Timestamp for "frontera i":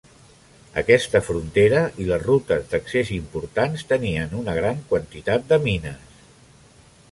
1.25-2.07